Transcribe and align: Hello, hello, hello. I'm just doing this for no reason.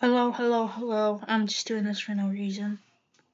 Hello, 0.00 0.32
hello, 0.32 0.66
hello. 0.66 1.20
I'm 1.28 1.46
just 1.46 1.66
doing 1.66 1.84
this 1.84 2.00
for 2.00 2.14
no 2.14 2.28
reason. 2.28 2.78